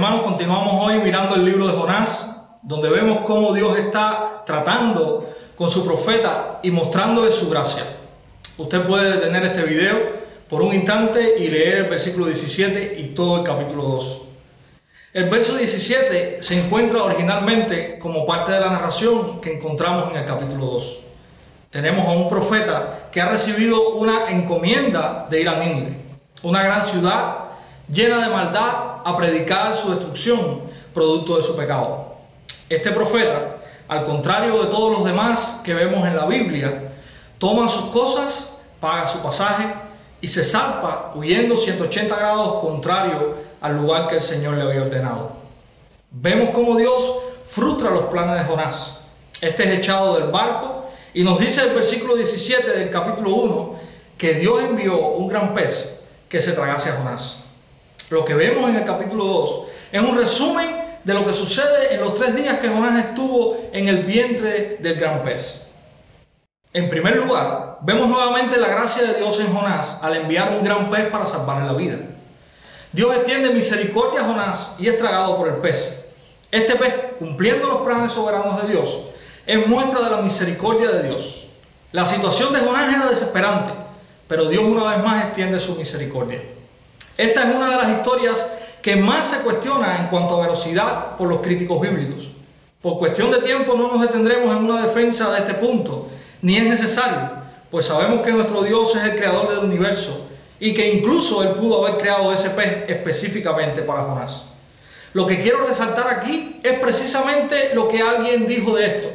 [0.00, 2.28] continuamos hoy mirando el libro de Jonás,
[2.62, 7.84] donde vemos cómo Dios está tratando con su profeta y mostrándole su gracia.
[8.58, 9.96] Usted puede detener este video
[10.48, 14.22] por un instante y leer el versículo 17 y todo el capítulo 2.
[15.12, 20.24] El verso 17 se encuentra originalmente como parte de la narración que encontramos en el
[20.24, 20.98] capítulo 2.
[21.70, 25.96] Tenemos a un profeta que ha recibido una encomienda de ir a Nínive,
[26.42, 27.43] una gran ciudad
[27.88, 30.62] llena de maldad, a predicar su destrucción,
[30.92, 32.14] producto de su pecado.
[32.68, 33.56] Este profeta,
[33.88, 36.92] al contrario de todos los demás que vemos en la Biblia,
[37.38, 39.66] toma sus cosas, paga su pasaje
[40.20, 45.32] y se zarpa huyendo 180 grados contrario al lugar que el Señor le había ordenado.
[46.10, 49.00] Vemos cómo Dios frustra los planes de Jonás.
[49.42, 53.74] Este es echado del barco y nos dice el versículo 17 del capítulo 1
[54.16, 57.44] que Dios envió un gran pez que se tragase a Jonás.
[58.10, 62.00] Lo que vemos en el capítulo 2 es un resumen de lo que sucede en
[62.00, 65.66] los tres días que Jonás estuvo en el vientre del gran pez.
[66.72, 70.90] En primer lugar, vemos nuevamente la gracia de Dios en Jonás al enviar un gran
[70.90, 71.96] pez para salvarle la vida.
[72.92, 76.00] Dios extiende misericordia a Jonás y es tragado por el pez.
[76.50, 79.04] Este pez, cumpliendo los planes soberanos de Dios,
[79.46, 81.46] es muestra de la misericordia de Dios.
[81.92, 83.70] La situación de Jonás era desesperante,
[84.28, 86.40] pero Dios una vez más extiende su misericordia.
[87.16, 91.28] Esta es una de las historias que más se cuestiona en cuanto a velocidad por
[91.28, 92.28] los críticos bíblicos.
[92.82, 96.08] Por cuestión de tiempo no nos detendremos en una defensa de este punto,
[96.42, 97.30] ni es necesario,
[97.70, 100.26] pues sabemos que nuestro Dios es el creador del universo
[100.60, 104.50] y que incluso Él pudo haber creado ese pez específicamente para Jonás.
[105.14, 109.08] Lo que quiero resaltar aquí es precisamente lo que alguien dijo de esto.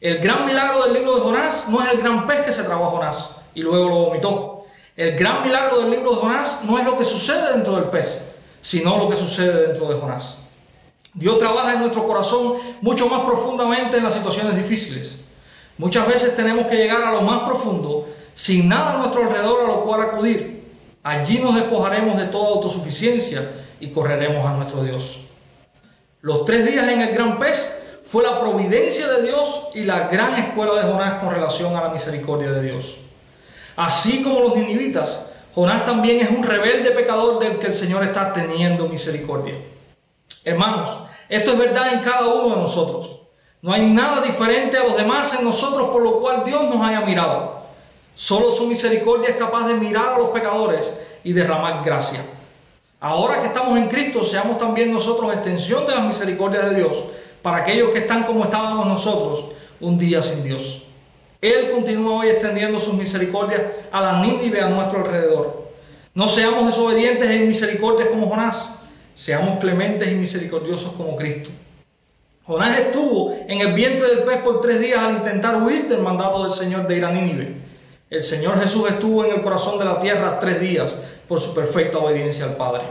[0.00, 2.76] El gran milagro del libro de Jonás no es el gran pez que se a
[2.76, 4.53] Jonás y luego lo vomitó.
[4.96, 8.22] El gran milagro del libro de Jonás no es lo que sucede dentro del pez,
[8.60, 10.38] sino lo que sucede dentro de Jonás.
[11.12, 15.16] Dios trabaja en nuestro corazón mucho más profundamente en las situaciones difíciles.
[15.78, 19.66] Muchas veces tenemos que llegar a lo más profundo sin nada a nuestro alrededor a
[19.66, 20.62] lo cual acudir.
[21.02, 23.50] Allí nos despojaremos de toda autosuficiencia
[23.80, 25.22] y correremos a nuestro Dios.
[26.20, 30.36] Los tres días en el gran pez fue la providencia de Dios y la gran
[30.36, 32.98] escuela de Jonás con relación a la misericordia de Dios.
[33.76, 38.32] Así como los ninivitas, Jonás también es un rebelde pecador del que el Señor está
[38.32, 39.54] teniendo misericordia.
[40.44, 40.90] Hermanos,
[41.28, 43.20] esto es verdad en cada uno de nosotros.
[43.62, 47.00] No hay nada diferente a los demás en nosotros por lo cual Dios nos haya
[47.00, 47.62] mirado.
[48.14, 52.20] Solo su misericordia es capaz de mirar a los pecadores y derramar gracia.
[53.00, 57.04] Ahora que estamos en Cristo, seamos también nosotros extensión de la misericordia de Dios
[57.42, 59.46] para aquellos que están como estábamos nosotros
[59.80, 60.84] un día sin Dios.
[61.44, 63.60] Él continúa hoy extendiendo sus misericordias
[63.92, 65.64] a la Nínive a nuestro alrededor.
[66.14, 68.70] No seamos desobedientes e inmisericordias como Jonás,
[69.12, 71.50] seamos clementes y misericordiosos como Cristo.
[72.46, 76.44] Jonás estuvo en el vientre del pez por tres días al intentar huir del mandato
[76.44, 77.56] del Señor de ir a Nínive.
[78.08, 81.98] El Señor Jesús estuvo en el corazón de la tierra tres días por su perfecta
[81.98, 82.84] obediencia al Padre.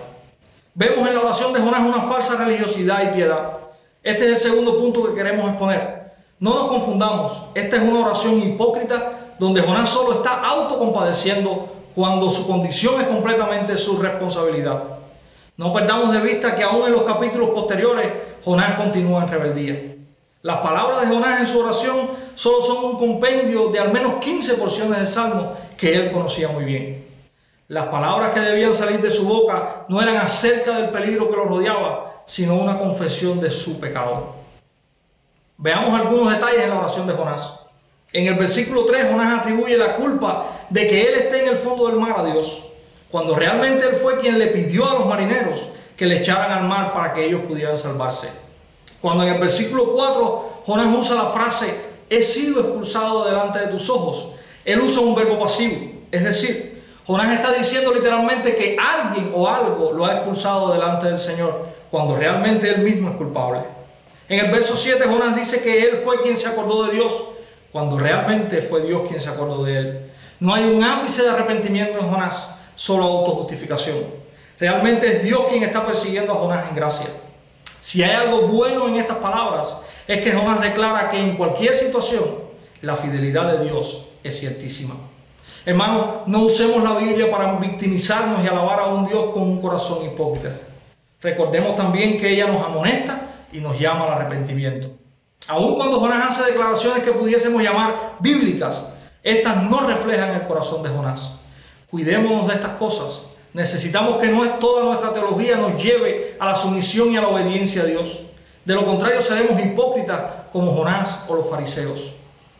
[0.75, 3.57] Vemos en la oración de Jonás una falsa religiosidad y piedad.
[4.03, 6.02] Este es el segundo punto que queremos exponer.
[6.43, 12.45] No nos confundamos, esta es una oración hipócrita donde Jonás solo está autocompadeciendo cuando su
[12.45, 14.83] condición es completamente su responsabilidad.
[15.55, 18.09] No perdamos de vista que aún en los capítulos posteriores
[18.43, 19.95] Jonás continúa en rebeldía.
[20.41, 24.55] Las palabras de Jonás en su oración solo son un compendio de al menos 15
[24.55, 25.45] porciones de salmos
[25.77, 27.07] que él conocía muy bien.
[27.69, 31.45] Las palabras que debían salir de su boca no eran acerca del peligro que lo
[31.45, 34.42] rodeaba, sino una confesión de su pecado.
[35.57, 37.61] Veamos algunos detalles en la oración de Jonás.
[38.11, 41.87] En el versículo 3, Jonás atribuye la culpa de que él esté en el fondo
[41.87, 42.65] del mar a Dios,
[43.11, 46.93] cuando realmente él fue quien le pidió a los marineros que le echaran al mar
[46.93, 48.29] para que ellos pudieran salvarse.
[49.01, 51.75] Cuando en el versículo 4 Jonás usa la frase,
[52.09, 54.29] he sido expulsado delante de tus ojos,
[54.65, 55.75] él usa un verbo pasivo,
[56.11, 61.19] es decir, Jonás está diciendo literalmente que alguien o algo lo ha expulsado delante del
[61.19, 63.59] Señor, cuando realmente él mismo es culpable.
[64.29, 67.13] En el verso 7 Jonás dice que él fue quien se acordó de Dios,
[67.71, 70.11] cuando realmente fue Dios quien se acordó de él.
[70.39, 73.97] No hay un ápice de arrepentimiento en Jonás, solo autojustificación.
[74.59, 77.07] Realmente es Dios quien está persiguiendo a Jonás en gracia.
[77.81, 79.77] Si hay algo bueno en estas palabras,
[80.07, 82.23] es que Jonás declara que en cualquier situación
[82.81, 84.95] la fidelidad de Dios es ciertísima.
[85.65, 90.05] Hermanos, no usemos la Biblia para victimizarnos y alabar a un Dios con un corazón
[90.05, 90.49] hipócrita.
[91.21, 93.21] Recordemos también que ella nos amonesta
[93.53, 94.89] y nos llama al arrepentimiento.
[95.47, 98.85] Aun cuando Jonás hace declaraciones que pudiésemos llamar bíblicas,
[99.21, 101.39] estas no reflejan el corazón de Jonás.
[101.89, 106.55] Cuidémonos de estas cosas Necesitamos que no es toda nuestra teología nos lleve a la
[106.55, 108.21] sumisión y a la obediencia a Dios.
[108.65, 110.19] De lo contrario seremos hipócritas
[110.51, 112.13] como Jonás o los fariseos.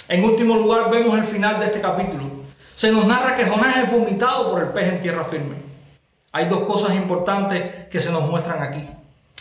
[0.08, 2.26] En último lugar vemos el final de este capítulo.
[2.76, 5.56] Se nos narra que Jonás es vomitado por el pez en tierra firme.
[6.32, 8.88] Hay dos cosas importantes que se nos muestran aquí.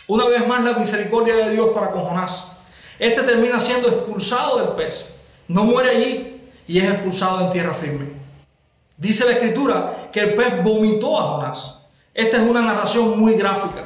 [0.07, 2.57] Una vez más la misericordia de Dios para con Jonás.
[2.99, 5.15] Este termina siendo expulsado del pez.
[5.47, 8.07] No muere allí y es expulsado en tierra firme.
[8.97, 11.83] Dice la escritura que el pez vomitó a Jonás.
[12.13, 13.85] Esta es una narración muy gráfica.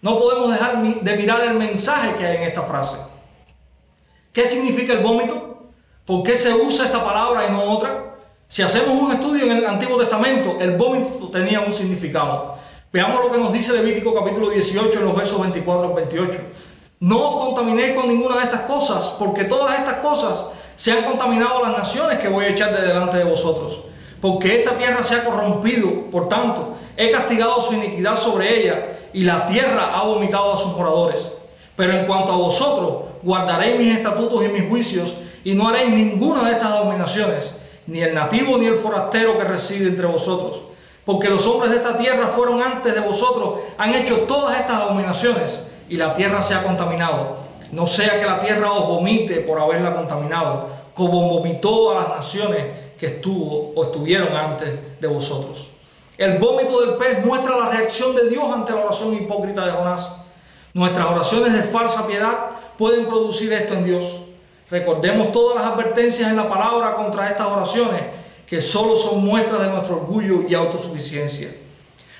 [0.00, 2.96] No podemos dejar de mirar el mensaje que hay en esta frase.
[4.32, 5.66] ¿Qué significa el vómito?
[6.06, 8.16] ¿Por qué se usa esta palabra y no otra?
[8.48, 12.56] Si hacemos un estudio en el Antiguo Testamento, el vómito tenía un significado.
[12.92, 16.38] Veamos lo que nos dice Levítico capítulo 18 en los versos 24 al 28.
[17.00, 20.46] No os contaminéis con ninguna de estas cosas, porque todas estas cosas
[20.76, 23.80] se han contaminado las naciones que voy a echar de delante de vosotros
[24.20, 29.24] porque esta tierra se ha corrompido, por tanto, he castigado su iniquidad sobre ella, y
[29.24, 31.32] la tierra ha vomitado a sus moradores.
[31.76, 35.14] Pero en cuanto a vosotros, guardaréis mis estatutos y mis juicios,
[35.44, 39.88] y no haréis ninguna de estas abominaciones, ni el nativo ni el forastero que reside
[39.88, 40.62] entre vosotros.
[41.08, 45.66] Porque los hombres de esta tierra fueron antes de vosotros, han hecho todas estas abominaciones,
[45.88, 47.34] y la tierra se ha contaminado.
[47.72, 52.62] No sea que la tierra os vomite por haberla contaminado, como vomitó a las naciones
[52.98, 55.70] que estuvo o estuvieron antes de vosotros.
[56.18, 60.14] El vómito del pez muestra la reacción de Dios ante la oración hipócrita de Jonás.
[60.74, 64.04] Nuestras oraciones de falsa piedad pueden producir esto en Dios.
[64.70, 68.02] Recordemos todas las advertencias en la palabra contra estas oraciones
[68.48, 71.54] que solo son muestras de nuestro orgullo y autosuficiencia.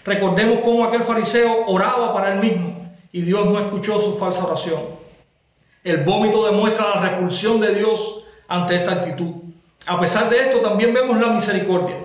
[0.05, 4.81] Recordemos cómo aquel fariseo oraba para él mismo y Dios no escuchó su falsa oración.
[5.85, 9.33] El vómito demuestra la repulsión de Dios ante esta actitud.
[9.87, 11.97] A pesar de esto, también vemos la misericordia.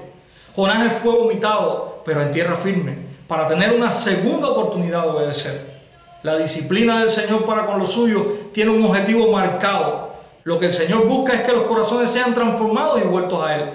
[0.55, 2.97] Jonás fue vomitado, pero en tierra firme,
[3.27, 5.73] para tener una segunda oportunidad de obedecer.
[6.21, 8.23] La disciplina del Señor para con los suyos
[8.53, 10.13] tiene un objetivo marcado.
[10.43, 13.69] Lo que el Señor busca es que los corazones sean transformados y vueltos a Él.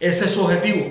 [0.00, 0.86] Ese es su objetivo.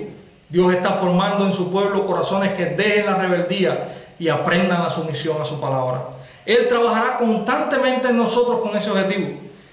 [0.48, 5.40] Dios está formando en su pueblo corazones que dejen la rebeldía y aprendan la sumisión
[5.40, 6.04] a su palabra.
[6.44, 9.28] Él trabajará constantemente en nosotros con ese objetivo.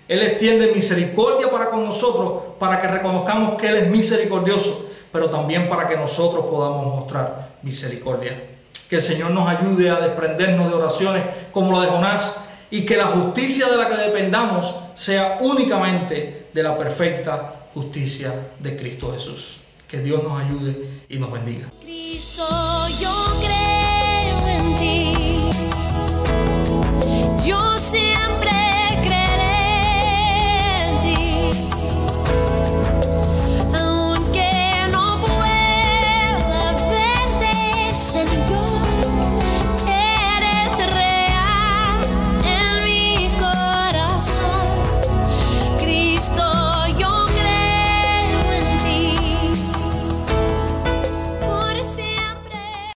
[0.08, 5.68] Él extiende misericordia para con nosotros, para que reconozcamos que Él es misericordioso, pero también
[5.70, 8.38] para que nosotros podamos mostrar misericordia.
[8.90, 12.38] Que el Señor nos ayude a desprendernos de oraciones como la de Jonás
[12.70, 18.77] y que la justicia de la que dependamos sea únicamente de la perfecta justicia de
[18.77, 19.57] Cristo Jesús.
[19.88, 21.69] Que Dios nos ayude y nos bendiga.